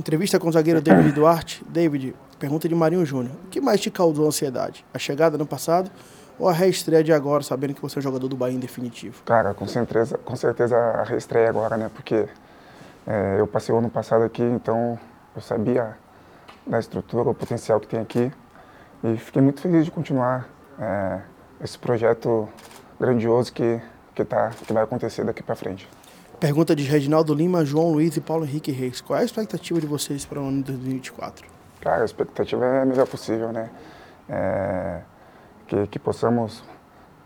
Entrevista 0.00 0.40
com 0.40 0.48
o 0.48 0.52
zagueiro 0.52 0.80
David 0.80 1.12
Duarte. 1.12 1.62
David, 1.68 2.16
pergunta 2.38 2.66
de 2.66 2.74
Marinho 2.74 3.04
Júnior. 3.04 3.36
O 3.44 3.48
que 3.48 3.60
mais 3.60 3.82
te 3.82 3.90
causou 3.90 4.26
ansiedade? 4.26 4.82
A 4.94 4.98
chegada 4.98 5.36
no 5.36 5.44
passado 5.44 5.90
ou 6.38 6.48
a 6.48 6.54
reestreia 6.54 7.04
de 7.04 7.12
agora, 7.12 7.42
sabendo 7.42 7.74
que 7.74 7.82
você 7.82 7.98
é 7.98 8.02
jogador 8.02 8.26
do 8.26 8.34
Bahia 8.34 8.56
em 8.56 8.58
definitivo? 8.58 9.22
Cara, 9.26 9.52
com 9.52 9.68
certeza, 9.68 10.16
com 10.16 10.34
certeza 10.34 10.74
a 10.74 11.02
reestreia 11.02 11.50
agora, 11.50 11.76
né? 11.76 11.90
Porque 11.94 12.26
é, 13.06 13.36
eu 13.38 13.46
passei 13.46 13.74
o 13.74 13.76
ano 13.76 13.90
passado 13.90 14.24
aqui, 14.24 14.42
então 14.42 14.98
eu 15.36 15.42
sabia 15.42 15.94
da 16.66 16.78
estrutura, 16.78 17.28
o 17.28 17.34
potencial 17.34 17.78
que 17.78 17.86
tem 17.86 18.00
aqui. 18.00 18.32
E 19.04 19.18
fiquei 19.18 19.42
muito 19.42 19.60
feliz 19.60 19.84
de 19.84 19.90
continuar 19.90 20.48
é, 20.78 21.20
esse 21.62 21.78
projeto 21.78 22.48
grandioso 22.98 23.52
que, 23.52 23.78
que, 24.14 24.24
tá, 24.24 24.48
que 24.66 24.72
vai 24.72 24.82
acontecer 24.82 25.26
daqui 25.26 25.42
para 25.42 25.54
frente. 25.54 25.86
Pergunta 26.40 26.74
de 26.74 26.84
Reginaldo 26.84 27.34
Lima, 27.34 27.66
João 27.66 27.92
Luiz 27.92 28.16
e 28.16 28.20
Paulo 28.20 28.46
Henrique 28.46 28.72
Reis. 28.72 29.02
Qual 29.02 29.18
é 29.18 29.20
a 29.20 29.24
expectativa 29.26 29.78
de 29.78 29.86
vocês 29.86 30.24
para 30.24 30.40
o 30.40 30.48
ano 30.48 30.62
de 30.62 30.72
2024? 30.72 31.46
Cara, 31.82 32.00
a 32.00 32.04
expectativa 32.06 32.64
é 32.64 32.80
a 32.80 32.86
melhor 32.86 33.06
possível, 33.06 33.52
né? 33.52 33.68
É, 34.26 35.02
que, 35.66 35.86
que 35.88 35.98
possamos 35.98 36.64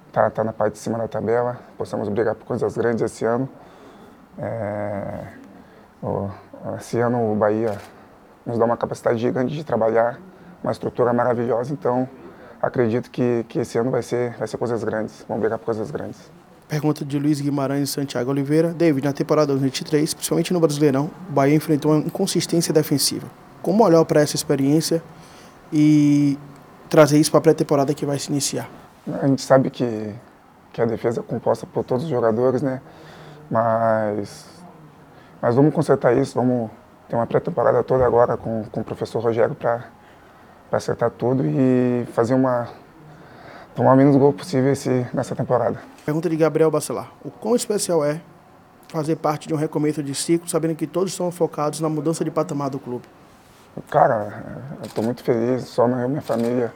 estar 0.08 0.22
tá, 0.24 0.30
tá 0.30 0.44
na 0.44 0.52
parte 0.52 0.72
de 0.72 0.80
cima 0.80 0.98
da 0.98 1.06
tabela, 1.06 1.60
possamos 1.78 2.08
brigar 2.08 2.34
por 2.34 2.44
coisas 2.44 2.76
grandes 2.76 3.02
esse 3.02 3.24
ano. 3.24 3.48
É, 4.36 5.28
o, 6.02 6.28
esse 6.76 6.98
ano 6.98 7.34
o 7.34 7.36
Bahia 7.36 7.78
nos 8.44 8.58
dá 8.58 8.64
uma 8.64 8.76
capacidade 8.76 9.18
gigante 9.18 9.54
de 9.54 9.62
trabalhar, 9.62 10.18
uma 10.60 10.72
estrutura 10.72 11.12
maravilhosa, 11.12 11.72
então 11.72 12.08
acredito 12.60 13.08
que, 13.12 13.46
que 13.48 13.60
esse 13.60 13.78
ano 13.78 13.92
vai 13.92 14.02
ser, 14.02 14.36
vai 14.38 14.48
ser 14.48 14.58
coisas 14.58 14.82
grandes, 14.82 15.24
vamos 15.28 15.40
brigar 15.40 15.60
por 15.60 15.66
coisas 15.66 15.88
grandes. 15.92 16.32
Pergunta 16.68 17.04
de 17.04 17.18
Luiz 17.18 17.40
Guimarães 17.40 17.90
e 17.90 17.92
Santiago 17.92 18.30
Oliveira. 18.30 18.72
David, 18.72 19.06
na 19.06 19.12
temporada 19.12 19.48
2023, 19.48 20.14
principalmente 20.14 20.52
no 20.52 20.60
Brasileirão, 20.60 21.10
o 21.28 21.32
Bahia 21.32 21.54
enfrentou 21.54 21.92
uma 21.92 22.00
inconsistência 22.00 22.72
defensiva. 22.72 23.26
Como 23.62 23.84
olhar 23.84 24.02
para 24.06 24.22
essa 24.22 24.34
experiência 24.34 25.02
e 25.70 26.38
trazer 26.88 27.18
isso 27.18 27.30
para 27.30 27.38
a 27.38 27.42
pré-temporada 27.42 27.92
que 27.92 28.06
vai 28.06 28.18
se 28.18 28.30
iniciar? 28.30 28.68
A 29.20 29.26
gente 29.26 29.42
sabe 29.42 29.68
que, 29.68 30.14
que 30.72 30.80
a 30.80 30.86
defesa 30.86 31.20
é 31.20 31.22
composta 31.22 31.66
por 31.66 31.84
todos 31.84 32.04
os 32.04 32.10
jogadores, 32.10 32.62
né? 32.62 32.80
Mas, 33.50 34.46
mas 35.42 35.54
vamos 35.54 35.74
consertar 35.74 36.16
isso, 36.16 36.34
vamos 36.34 36.70
ter 37.08 37.16
uma 37.16 37.26
pré-temporada 37.26 37.82
toda 37.82 38.06
agora 38.06 38.38
com, 38.38 38.64
com 38.72 38.80
o 38.80 38.84
professor 38.84 39.22
Rogério 39.22 39.54
para 39.54 39.84
acertar 40.72 41.10
tudo 41.10 41.44
e 41.44 42.06
fazer 42.12 42.32
uma 42.32 42.68
tomar 43.74 43.96
menos 43.96 44.16
gol 44.16 44.32
possível 44.32 44.72
esse, 44.72 45.06
nessa 45.12 45.34
temporada. 45.34 45.78
Pergunta 46.04 46.28
de 46.28 46.36
Gabriel 46.36 46.70
Bacelar. 46.70 47.10
O 47.24 47.30
quão 47.30 47.56
especial 47.56 48.04
é 48.04 48.20
fazer 48.88 49.16
parte 49.16 49.48
de 49.48 49.54
um 49.54 49.56
recomeço 49.56 50.02
de 50.02 50.14
ciclo, 50.14 50.46
sabendo 50.46 50.74
que 50.74 50.86
todos 50.86 51.12
estão 51.12 51.30
focados 51.30 51.80
na 51.80 51.88
mudança 51.88 52.22
de 52.22 52.30
patamar 52.30 52.68
do 52.68 52.78
clube? 52.78 53.06
Cara, 53.90 54.68
eu 54.80 54.86
estou 54.86 55.02
muito 55.02 55.24
feliz, 55.24 55.64
só 55.64 55.88
eu 55.88 56.08
minha 56.08 56.20
família, 56.20 56.70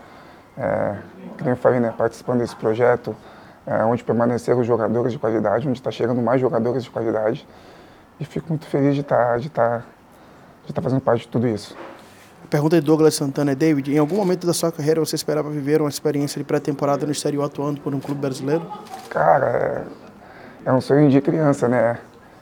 é, 0.56 0.96
que 1.36 1.46
eu 1.46 1.56
falei, 1.56 1.78
né, 1.78 1.94
participando 1.96 2.38
desse 2.38 2.56
projeto, 2.56 3.14
é, 3.66 3.84
onde 3.84 4.02
permaneceram 4.02 4.64
jogadores 4.64 5.12
de 5.12 5.18
qualidade, 5.18 5.68
onde 5.68 5.78
está 5.78 5.90
chegando 5.90 6.22
mais 6.22 6.40
jogadores 6.40 6.82
de 6.82 6.90
qualidade. 6.90 7.46
E 8.18 8.24
fico 8.24 8.48
muito 8.48 8.66
feliz 8.66 8.94
de 8.94 9.02
estar 9.02 9.32
tá, 9.32 9.36
de 9.36 9.50
tá, 9.50 9.82
de 10.64 10.72
tá 10.72 10.80
fazendo 10.80 11.02
parte 11.02 11.20
de 11.20 11.28
tudo 11.28 11.46
isso. 11.46 11.76
Pergunta 12.50 12.81
de 12.81 12.86
Douglas 12.86 13.14
Santana 13.14 13.53
é 13.53 13.55
David, 13.55 13.92
em 13.92 13.98
algum 13.98 14.17
momento 14.17 14.47
da 14.47 14.55
sua 14.55 14.72
carreira 14.72 15.00
você 15.00 15.14
esperava 15.14 15.50
viver 15.50 15.83
uma 15.83 15.91
experiência 15.91 16.39
de 16.39 16.45
pré-temporada 16.45 17.05
no 17.05 17.12
exterior 17.12 17.45
atuando 17.45 17.80
por 17.80 17.95
um 17.95 18.00
clube 18.00 18.20
brasileiro? 18.20 18.67
Cara, 19.11 19.86
é, 20.64 20.70
é 20.70 20.72
um 20.72 20.80
sonho 20.80 21.11
de 21.11 21.20
criança, 21.20 21.69
né? 21.69 21.98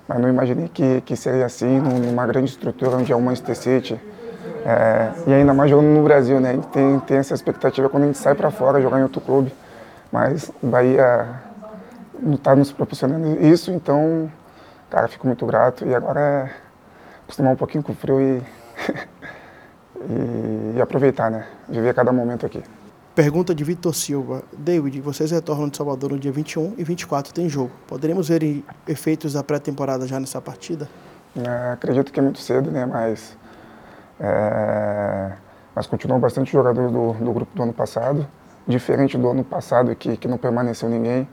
Mas 0.06 0.20
não 0.20 0.28
imaginei 0.28 0.68
que, 0.68 1.00
que 1.00 1.16
seria 1.16 1.46
assim, 1.46 1.80
numa 1.80 2.24
grande 2.26 2.50
estrutura 2.50 2.96
onde 2.96 3.12
é 3.12 3.16
o 3.16 3.20
Manchester 3.20 3.56
City. 3.56 4.00
É, 4.64 5.12
e 5.26 5.32
ainda 5.32 5.52
mais 5.52 5.70
jogando 5.70 5.88
no 5.88 6.02
Brasil, 6.04 6.40
né? 6.40 6.50
A 6.50 6.52
gente 6.54 6.68
tem, 6.68 7.00
tem 7.00 7.16
essa 7.16 7.34
expectativa 7.34 7.88
quando 7.88 8.04
a 8.04 8.06
gente 8.06 8.18
sai 8.18 8.34
para 8.34 8.50
fora 8.50 8.80
jogar 8.80 9.00
em 9.00 9.02
outro 9.02 9.20
clube. 9.20 9.52
Mas 10.12 10.52
o 10.62 10.66
Bahia 10.66 11.28
não 12.20 12.34
está 12.34 12.54
nos 12.54 12.72
proporcionando 12.72 13.44
isso, 13.44 13.70
então, 13.72 14.30
cara, 14.88 15.08
fico 15.08 15.26
muito 15.26 15.44
grato. 15.46 15.84
E 15.84 15.94
agora 15.94 16.20
é 16.20 16.50
acostumar 17.24 17.52
um 17.52 17.56
pouquinho 17.56 17.82
com 17.82 17.92
o 17.92 17.94
frio 17.94 18.20
e 18.20 18.42
e, 20.08 20.76
e 20.76 20.80
aproveitar, 20.80 21.30
né? 21.30 21.46
Viver 21.68 21.94
cada 21.94 22.12
momento 22.12 22.46
aqui. 22.46 22.62
Pergunta 23.14 23.54
de 23.54 23.64
Vitor 23.64 23.94
Silva. 23.94 24.42
David, 24.52 25.00
vocês 25.00 25.30
retornam 25.30 25.70
de 25.70 25.76
Salvador 25.76 26.10
no 26.10 26.18
dia 26.18 26.30
21 26.30 26.74
e 26.76 26.84
24 26.84 27.32
tem 27.32 27.48
jogo. 27.48 27.70
Poderemos 27.86 28.28
ver 28.28 28.62
efeitos 28.86 29.32
da 29.32 29.42
pré-temporada 29.42 30.06
já 30.06 30.20
nessa 30.20 30.38
partida? 30.38 30.86
É, 31.34 31.72
acredito 31.72 32.12
que 32.12 32.20
é 32.20 32.22
muito 32.22 32.38
cedo, 32.38 32.70
né? 32.70 32.84
Mas, 32.84 33.36
é, 34.20 35.32
mas 35.74 35.86
continuam 35.86 36.20
bastante 36.20 36.52
jogadores 36.52 36.92
do, 36.92 37.14
do 37.14 37.32
grupo 37.32 37.56
do 37.56 37.62
ano 37.62 37.72
passado. 37.72 38.26
Diferente 38.66 39.16
do 39.16 39.30
ano 39.30 39.42
passado, 39.42 39.94
que, 39.96 40.16
que 40.18 40.28
não 40.28 40.36
permaneceu 40.36 40.88
ninguém. 40.88 41.26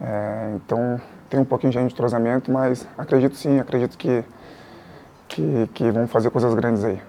É, 0.00 0.52
então 0.54 0.98
tem 1.28 1.38
um 1.38 1.44
pouquinho 1.44 1.72
de 1.72 1.78
entrosamento, 1.78 2.50
mas 2.50 2.86
acredito 2.96 3.36
sim, 3.36 3.58
acredito 3.60 3.98
que, 3.98 4.24
que, 5.28 5.68
que 5.74 5.90
vão 5.90 6.06
fazer 6.06 6.30
coisas 6.30 6.54
grandes 6.54 6.84
aí. 6.84 7.02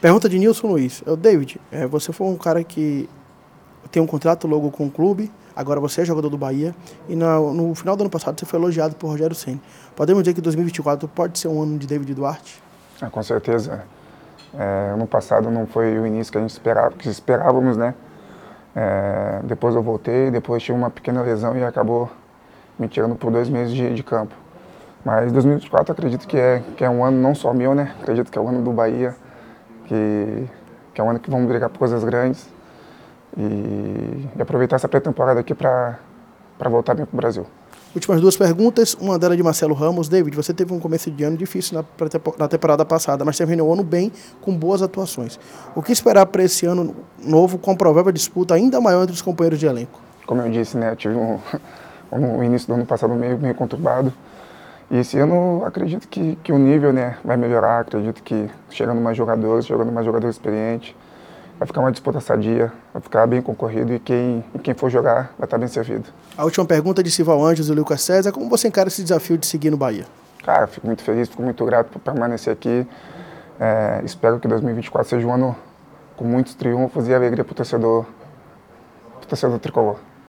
Pergunta 0.00 0.30
de 0.30 0.38
Nilson 0.38 0.66
Luiz. 0.66 1.02
Eu, 1.04 1.14
David, 1.14 1.60
é, 1.70 1.86
você 1.86 2.10
foi 2.10 2.26
um 2.26 2.36
cara 2.36 2.64
que 2.64 3.06
tem 3.92 4.02
um 4.02 4.06
contrato 4.06 4.48
logo 4.48 4.70
com 4.70 4.86
o 4.86 4.90
clube, 4.90 5.30
agora 5.54 5.78
você 5.78 6.00
é 6.00 6.04
jogador 6.06 6.30
do 6.30 6.38
Bahia, 6.38 6.74
e 7.06 7.14
no, 7.14 7.52
no 7.52 7.74
final 7.74 7.94
do 7.96 8.04
ano 8.04 8.08
passado 8.08 8.40
você 8.40 8.46
foi 8.46 8.58
elogiado 8.58 8.96
por 8.96 9.08
Rogério 9.08 9.36
Senna. 9.36 9.60
Podemos 9.94 10.22
dizer 10.22 10.32
que 10.32 10.40
2024 10.40 11.06
pode 11.06 11.38
ser 11.38 11.48
um 11.48 11.62
ano 11.62 11.78
de 11.78 11.86
David 11.86 12.14
Duarte? 12.14 12.62
Ah, 12.98 13.10
com 13.10 13.22
certeza. 13.22 13.82
É, 14.58 14.92
ano 14.94 15.06
passado 15.06 15.50
não 15.50 15.66
foi 15.66 15.98
o 15.98 16.06
início 16.06 16.32
que 16.32 16.38
a 16.38 16.40
gente 16.40 16.50
esperava, 16.50 16.92
que 16.92 17.06
esperávamos, 17.06 17.76
né? 17.76 17.94
É, 18.74 19.40
depois 19.44 19.74
eu 19.74 19.82
voltei, 19.82 20.30
depois 20.30 20.62
tive 20.62 20.78
uma 20.78 20.88
pequena 20.88 21.20
lesão 21.20 21.54
e 21.58 21.62
acabou 21.62 22.10
me 22.78 22.88
tirando 22.88 23.16
por 23.16 23.30
dois 23.30 23.50
meses 23.50 23.74
de, 23.74 23.94
de 23.94 24.02
campo. 24.02 24.34
Mas 25.04 25.30
2024 25.30 25.92
acredito 25.92 26.26
que 26.26 26.38
é, 26.38 26.62
que 26.74 26.84
é 26.84 26.88
um 26.88 27.04
ano 27.04 27.20
não 27.20 27.34
só 27.34 27.52
meu, 27.52 27.74
né? 27.74 27.94
Acredito 28.00 28.30
que 28.30 28.38
é 28.38 28.40
o 28.40 28.48
ano 28.48 28.62
do 28.62 28.72
Bahia 28.72 29.14
que, 29.90 30.46
que 30.94 31.00
é 31.00 31.04
um 31.04 31.10
ano 31.10 31.18
que 31.18 31.28
vamos 31.28 31.48
brigar 31.48 31.68
por 31.68 31.78
coisas 31.78 32.04
grandes 32.04 32.48
e, 33.36 34.28
e 34.36 34.40
aproveitar 34.42 34.76
essa 34.76 34.88
pré-temporada 34.88 35.40
aqui 35.40 35.52
para 35.52 35.98
voltar 36.66 36.94
bem 36.94 37.04
para 37.04 37.14
o 37.14 37.16
Brasil. 37.16 37.44
Últimas 37.92 38.20
duas 38.20 38.36
perguntas, 38.36 38.94
uma 38.94 39.18
delas 39.18 39.36
de 39.36 39.42
Marcelo 39.42 39.74
Ramos. 39.74 40.08
David, 40.08 40.36
você 40.36 40.54
teve 40.54 40.72
um 40.72 40.78
começo 40.78 41.10
de 41.10 41.24
ano 41.24 41.36
difícil 41.36 41.76
na, 41.76 41.84
na 42.38 42.46
temporada 42.46 42.84
passada, 42.84 43.24
mas 43.24 43.36
terminou 43.36 43.68
o 43.68 43.72
ano 43.72 43.82
bem, 43.82 44.12
com 44.40 44.56
boas 44.56 44.80
atuações. 44.80 45.40
O 45.74 45.82
que 45.82 45.90
esperar 45.90 46.24
para 46.26 46.44
esse 46.44 46.66
ano 46.66 46.94
novo, 47.18 47.58
com 47.58 47.74
provável 47.74 48.12
disputa 48.12 48.54
ainda 48.54 48.80
maior 48.80 49.02
entre 49.02 49.14
os 49.14 49.22
companheiros 49.22 49.58
de 49.58 49.66
elenco? 49.66 50.00
Como 50.24 50.40
eu 50.40 50.48
disse, 50.48 50.76
né, 50.76 50.92
eu 50.92 50.96
tive 50.96 51.16
um, 51.16 51.40
um 52.12 52.44
início 52.44 52.68
do 52.68 52.74
ano 52.74 52.86
passado 52.86 53.12
meio, 53.12 53.36
meio 53.36 53.56
conturbado, 53.56 54.12
e 54.90 54.98
esse 54.98 55.18
ano 55.18 55.64
acredito 55.64 56.08
que, 56.08 56.36
que 56.42 56.52
o 56.52 56.58
nível 56.58 56.92
né, 56.92 57.16
vai 57.24 57.36
melhorar, 57.36 57.80
acredito 57.80 58.22
que 58.22 58.50
chegando 58.68 59.00
mais 59.00 59.16
jogadores, 59.16 59.64
chegando 59.64 59.92
mais 59.92 60.04
jogadores 60.04 60.34
experientes, 60.34 60.94
vai 61.58 61.66
ficar 61.66 61.80
uma 61.80 61.92
disputa 61.92 62.20
sadia, 62.20 62.72
vai 62.92 63.00
ficar 63.00 63.26
bem 63.26 63.40
concorrido 63.40 63.94
e 63.94 64.00
quem, 64.00 64.44
e 64.54 64.58
quem 64.58 64.74
for 64.74 64.90
jogar 64.90 65.32
vai 65.38 65.46
estar 65.46 65.58
bem 65.58 65.68
servido. 65.68 66.08
A 66.36 66.44
última 66.44 66.66
pergunta 66.66 67.02
de 67.02 67.10
Silval 67.10 67.44
Anjos 67.44 67.68
e 67.68 67.72
Lucas 67.72 68.02
César, 68.02 68.32
como 68.32 68.48
você 68.48 68.66
encara 68.66 68.88
esse 68.88 69.02
desafio 69.02 69.38
de 69.38 69.46
seguir 69.46 69.70
no 69.70 69.76
Bahia? 69.76 70.06
Cara, 70.42 70.66
fico 70.66 70.86
muito 70.86 71.04
feliz, 71.04 71.28
fico 71.28 71.42
muito 71.42 71.64
grato 71.64 71.90
por 71.90 72.00
permanecer 72.00 72.52
aqui. 72.52 72.86
É, 73.60 74.00
espero 74.04 74.40
que 74.40 74.48
2024 74.48 75.08
seja 75.08 75.26
um 75.26 75.32
ano 75.32 75.54
com 76.16 76.24
muitos 76.24 76.54
triunfos 76.54 77.06
e 77.06 77.14
alegria 77.14 77.44
para 77.44 77.52
o 77.52 77.54
torcedor, 77.54 78.06
torcedor 79.28 79.58
tricolor. 79.60 79.98